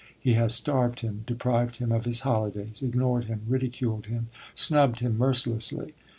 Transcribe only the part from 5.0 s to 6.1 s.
mercilessly.